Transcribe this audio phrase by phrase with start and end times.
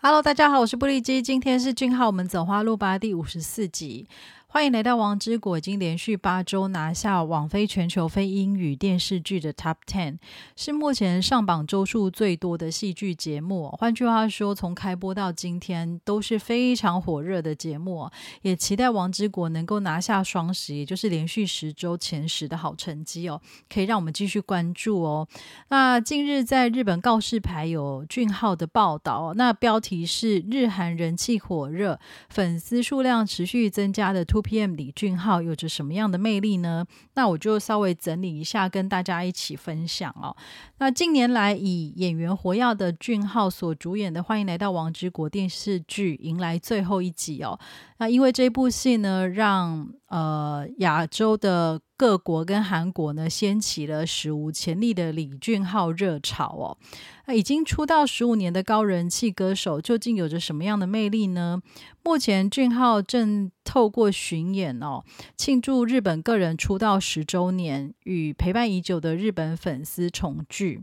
[0.00, 4.06] Hello，大家好，我是布利基，今天是俊浩，我们走花路吧第五十四集。
[4.50, 10.16] 欢迎来到王之国，已经连续八周拿下网飞全球非英语电视剧的 Top Ten，
[10.56, 13.68] 是目前上榜周数最多的戏剧节目。
[13.78, 18.08] 换句话说，从开播到今天都是非常火热的节目。
[18.40, 23.38] 也期待王之国能够拿下双十，也就是连续十周前十的好成绩哦，
[23.68, 25.28] 可以让我们继续关注哦。
[25.68, 36.86] 那近日在日本告示牌有俊浩的报道，那标题是“日韩人气火热，粉丝数量持续增加的突 Two PM 李俊浩有着什么样的魅力呢？
[37.14, 40.36] 那我就稍微整理一下，跟大家一起分享哦。
[40.78, 47.58] 那近年来以演员活跃的俊浩所主演的《欢迎来到王之国》电视剧迎来最后一集哦。
[47.98, 56.78] 那因为这部戏呢，让呃亚洲的各国跟韩国呢掀起了史无前例的李俊浩热潮哦。
[57.26, 61.60] 那已经出道十五年的高人气歌手，究竟有着什么样的魅力呢？
[62.04, 65.02] 目前俊浩正透过巡演哦，
[65.36, 70.80] 庆祝日本个人出道十周年，与陪伴已久的日本粉丝重聚。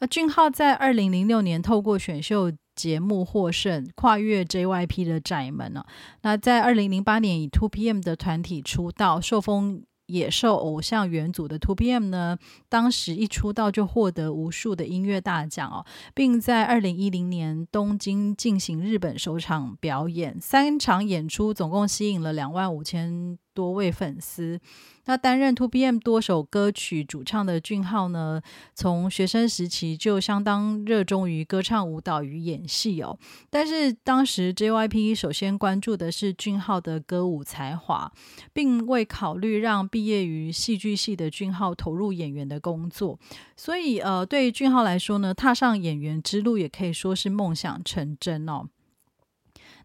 [0.00, 2.50] 那俊浩在二零零六年透过选秀。
[2.74, 5.86] 节目获胜，跨越 JYP 的窄门了。
[6.22, 12.38] 那在二零零八年以 Two PM 的团体出道，受封野兽偶像元祖的 Two PM 呢，
[12.68, 23.38] 当时一出道就获得无数的音乐大奖哦，并在二零一零年东京进行日本首场表演，三场演出总共吸引了两万五千。
[23.54, 24.60] 多位粉丝，
[25.04, 28.42] 那担任 Two PM 多首歌曲主唱的俊浩呢，
[28.74, 33.16] 从学生时期就相当热衷于歌唱、舞蹈与演戏哦。
[33.48, 38.12] 但是当时 JYP 首先关注的是俊浩的歌舞才华，
[38.52, 43.18] 并未考虑让毕业于戏剧系的俊浩投入演员的工作。
[43.56, 48.66] 所以，呃，对于俊浩来说呢，踏上演员之路也可以说是梦想成真哦。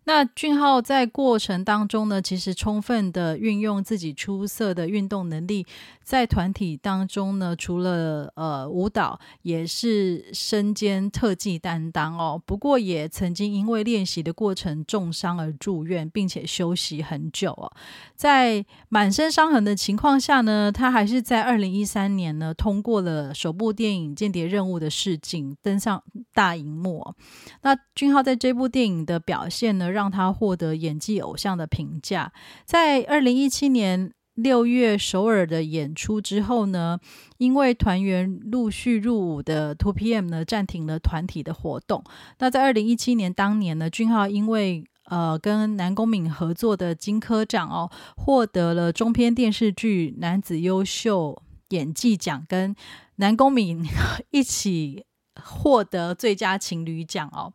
[0.10, 5.68] 那俊浩在过程当中呢，其实充分的运用自己出色的运动能力，
[6.04, 12.42] 在团体当中呢，除了呃舞蹈，也是身兼特技担当哦。
[12.44, 17.72] 不过也曾经因为练习的过程重伤而住院，并且休息很久哦。
[18.16, 26.02] 在满身伤痕的情况下呢，他还是在二零一三年呢，通过了首部电影《间谍任务》的试镜，登上
[26.34, 27.14] 大荧幕。
[27.62, 32.32] 那俊浩在这部电影的表现呢，让让他获得演技偶像的评价。
[32.64, 36.98] 在二零一七年六月首尔的演出之后呢，
[37.38, 42.02] 因为团员陆续入伍的 Two PM 呢暂停了团体的活动。
[42.38, 52.74] 那在二零一七年当年呢，俊浩因为呃跟南宫敏合作的金科长哦，获得了中篇电视剧男子优秀演技奖，跟
[53.18, 53.84] 南宫敏
[54.32, 55.04] 一起。
[55.44, 57.52] 获得最佳情侣奖哦。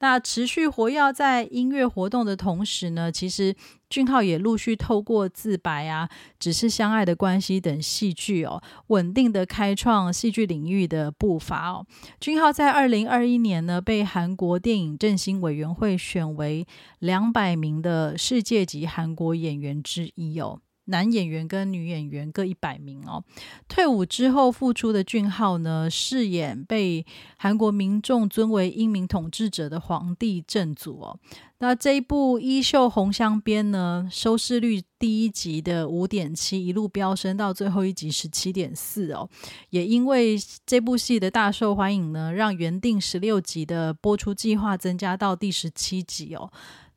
[0.00, 3.54] 那持续活跃在音乐活动的同时呢，其实
[3.88, 6.08] 俊浩也陆续透过自白啊、
[6.38, 11.86] 只是相爱的关系等戏剧哦，稳定的开创戏剧领域的步伐哦。
[12.20, 16.66] 俊浩在二零二一年呢，被韩国电影振兴委员会选为
[16.98, 20.60] 两百名的世界级韩国演员之一哦。
[20.86, 23.22] 男演员跟女演员各一百名哦。
[23.68, 27.06] 退伍之后复出的俊浩呢，饰演被
[27.38, 31.20] 韩国民众尊为英明统治者的皇帝正祖哦。
[31.58, 39.26] 那这一部《衣袖红镶边》呢，收视率第一集的五点七一路飙升到最后一集十七点四哦。
[39.70, 40.36] 也因为
[40.66, 46.52] 这部戏的大受欢迎呢，让原定十六集的播出计划增加到第十七集哦。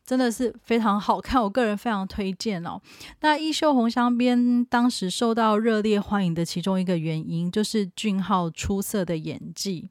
[0.09, 2.81] 真的是非常好看，我个人非常推荐哦。
[3.21, 9.87] 那《衣袖红镶边》当时受到热烈欢迎的其中一个原因，就是俊浩出色的演技。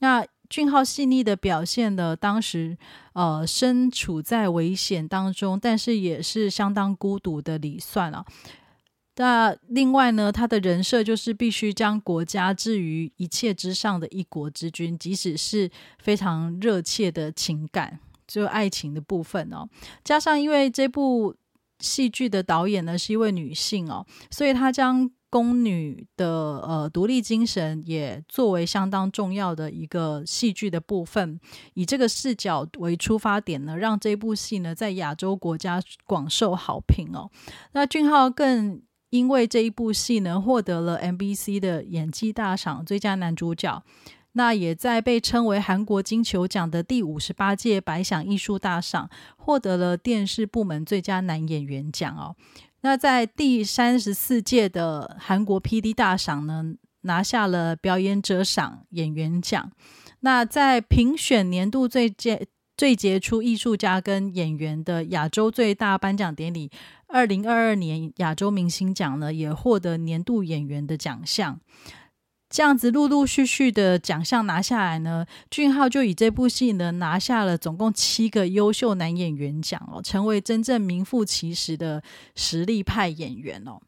[0.00, 2.76] 那俊浩细腻的表现了当时
[3.12, 8.24] 呃身处在危险当中，但是也是相当孤独的李算啊。
[9.18, 15.70] 那另外呢，他的人设就是必须将国家置于一切之上的一国之君，即使是
[16.00, 18.00] 非常热切的情感。
[18.30, 19.68] 就爱情的部分哦，
[20.04, 21.34] 加上因为这部
[21.80, 26.28] 戏剧的导演呢是一位女性哦，所以她将宫女的
[26.60, 31.38] 呃独立精神也作为相当重要的一个戏剧的部分，
[31.74, 37.30] 以这个视角为出发点呢，让这部戏呢在亚洲国家广受好评哦。
[37.72, 43.82] 那俊浩更因为这一部戏呢获得了 MBC 的演技大赏最佳男主角。
[44.32, 52.36] 那也在被称为韩国金球奖的第五十八届百想艺术大赏，获得了电视部门最佳男演员奖哦。
[52.82, 59.72] 那在第三十四届的韩国 PD 大赏呢，拿下了表演者赏演员奖。
[60.20, 62.38] 那在评选年度最佳
[62.76, 66.70] 最杰出艺术家跟演员的亚洲最大颁奖典礼，
[67.08, 71.60] 二零二二年亚洲明星奖呢，也获得年度演员的奖项。
[72.50, 82.02] 这样子陆陆续续的奖项拿下来呢，俊浩就以这部戏呢拿下了总共七个优秀男演员奖哦，成为真正名副其实的
[82.34, 83.80] 实力派演员哦。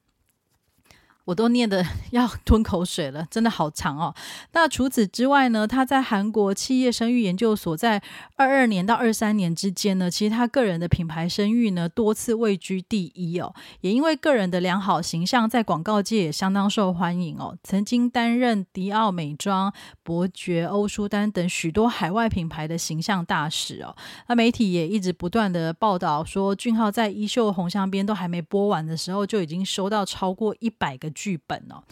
[1.25, 4.13] 我都念的 要吞口水了，真的好长哦。
[4.53, 8.03] 那除此之外呢，他在韩国企业声誉研究所，在
[8.35, 13.55] 二二年到二三年之间呢，其实他个人的品牌声誉呢多次位居第一哦。
[13.83, 17.57] 也因为个人的良好形象，在广告界也相当受欢迎哦。
[17.63, 19.73] 曾经担任迪奥美妆、
[20.03, 23.95] 伯爵、欧舒丹等许多海外品牌的形象大使哦。
[24.27, 31.12] 那媒体也一直不断的报道说，俊浩在《衣袖红香边》都还没播完的时候，就已经收到超过一百个。
[31.13, 31.83] 剧本哦，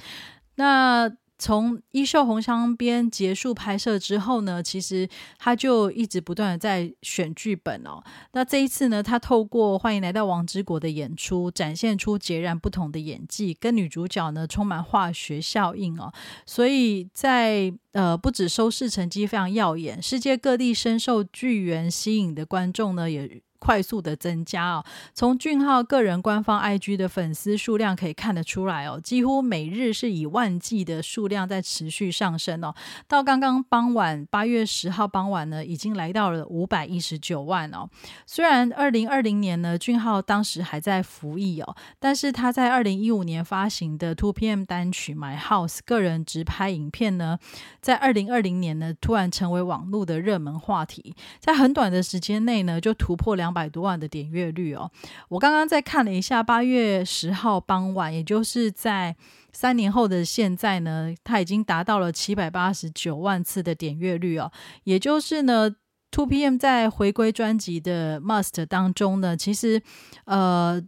[0.57, 5.09] 那从《衣袖红香边》结束拍摄之后呢，其实
[5.39, 8.05] 他就一直不断的在选剧本哦。
[8.35, 16.13] 那这一次呢，他透过《欢迎来到王之国》的演出，展现出截然不同的演技，跟女主角呢充满化学效应哦。
[16.45, 23.41] 所以在呃，不止收视成绩非常耀眼，世界各地深受剧缘吸引的观众呢也。
[23.61, 32.75] 快速的增加哦，从俊浩个人官方 IG 的粉丝数量可以看得出来哦，几乎每日是以万计的数量在持续上升哦。
[33.07, 37.87] 到刚刚傍晚八月十号傍晚呢，已经来到了五百一十九万哦。
[38.27, 47.39] 虽然二零二零年呢，俊浩当时还在服役哦，但是他在二零一五年发行的 Two PM 单曲《My House》个人直拍影片呢，
[47.83, 53.50] 在二零二零年呢，突然成为网络的热门话题，在很短的时间内呢，就突破两。
[53.51, 54.89] 两百多万的点阅率哦！
[55.29, 59.17] 我刚刚再看了一下，八月十号傍晚，也就是在
[59.53, 64.53] 三年后的现在呢，它已经达到了七百八十九万次的点阅率哦。
[64.85, 65.69] 也就是呢
[66.13, 69.83] ，Two PM 在回归专辑的 Must 当中呢，其实
[70.27, 70.81] 呃，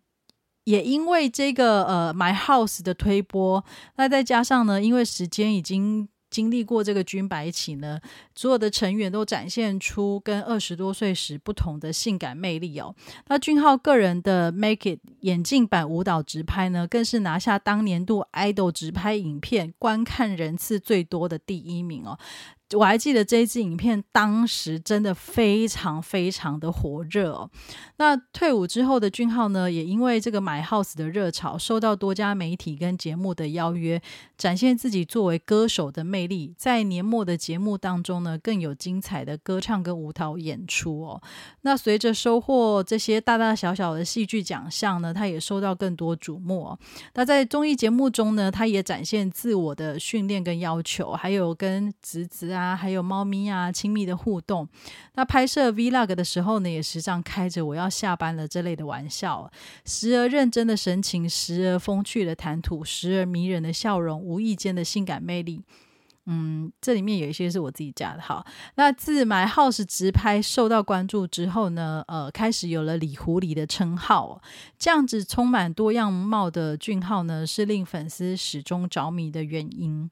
[0.63, 3.65] 也因为这个呃 My House 的推播，
[3.97, 6.09] 那再加上呢，因为时间已经。
[6.33, 8.01] 经历过这个军白起呢，
[8.35, 12.95] 所有的成员都展现出跟二十多岁时不同的性感魅力哦。
[13.29, 22.19] 那俊浩个人的 Make It 眼镜版舞蹈直拍呢，更是拿下当年度 idol 直拍影片观看人次最多的第一名哦。
[22.75, 27.51] 我还记得这一支影片，当时真的非常非常的火热哦。
[27.99, 34.01] 那退伍之后的俊浩呢，也因为这个买 house 的热潮，受到多家媒体跟节目的邀约，
[34.39, 36.55] 展现自己作为歌手的魅力。
[36.57, 41.23] 在年末的节目当中呢，更有精彩的歌唱跟舞蹈演出哦。
[41.61, 46.77] 那随着收获这些大大小小的戏剧奖项呢，他也受到更多瞩目。
[47.15, 52.62] 那在综艺节目中呢，他也展现自我的训练跟要求，还有跟侄子啊。
[52.63, 54.69] 啊，还有猫咪啊，亲密的互动。
[55.15, 59.51] 那拍摄 Vlog 的时候呢，也时常开着“我要下班了”这类的玩笑，
[59.85, 65.65] 时而认真的神情，时而风趣的谈吐，时而迷人的笑容，无意间的性感魅力。
[66.27, 68.23] 嗯，这里面有一些是我自己加的。
[68.23, 68.47] 好，
[68.77, 74.41] 那自买 house 直拍受到关注之后呢，呃，开始有了“李狐狸”的称号。
[74.79, 80.09] 这样子充满多样貌的俊浩呢，是令粉丝始终着迷的原因。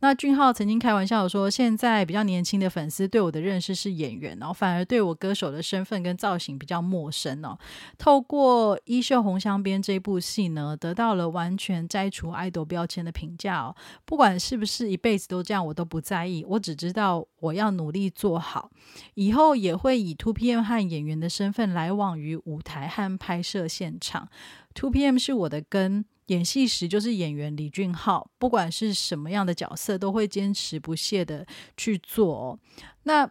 [0.00, 7.56] 那俊浩曾经开玩笑说，现在比较年轻的粉丝对我的认识是演员，然后反而对我歌手的身份跟造型比较陌生哦。
[7.96, 13.74] 透过《衣袖红香边》这部戏呢，得到了完全摘除爱豆标签的评价哦。
[14.04, 15.53] 不管是不是一辈子都这样。
[15.54, 18.70] 样我都不在意，我只知道我要努力做好，
[19.14, 24.28] 以后也会以 Two PM 和演员的身份来往于舞台和拍摄现场。
[24.74, 31.46] Two PM 是我的根，演戏时就是演员李俊浩，不管是什么样的角色，都会坚持不懈的
[31.76, 32.58] 去做。
[33.04, 33.30] 那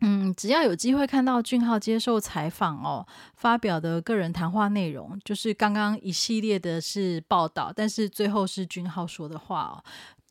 [0.00, 9.82] 嗯，只要有机会看到俊浩接受采访哦，发表的个人谈话内容，就是刚刚一系列的是报道，但是最后是俊浩说的话哦。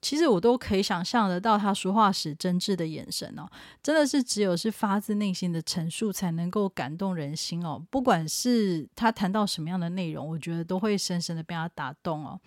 [0.04, 3.48] 其实我都可以想象得到他说话时真挚的眼神哦，
[3.82, 7.82] 真的是只有是发自内心的陈述才能够感动人心哦。
[7.90, 12.38] 不管是他谈到什么样的内容，我觉得都会深深的被他打动哦。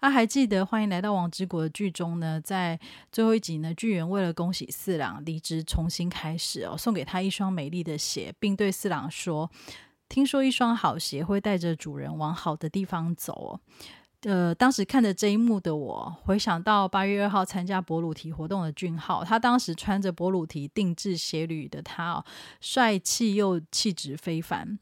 [0.00, 2.76] 啊，还记得欢迎来到王之国的剧中呢，在
[3.12, 9.48] 最后一集呢，剧员为了恭喜四郎离职重新开始哦，送给他一双美丽的鞋，并对四郎说
[10.10, 13.60] ：“听说一双好鞋会带着主人往好的地方走哦。”
[14.24, 22.24] 呃，当时看着这一幕的我，回想到八月二号参加博鲁提活动的俊浩，他当时穿着博鲁提定制鞋履的他哦，
[22.60, 24.78] 帅气又气质非凡。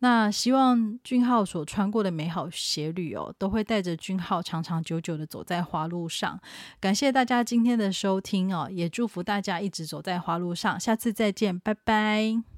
[0.00, 6.38] 那希望俊浩所穿过的美好鞋履哦，都会带着俊浩长长久久的走在花路上。
[6.78, 10.78] 感谢大家今天的收听哦，也祝福大家一直走在花路上。
[10.78, 12.53] 下次再见，拜拜。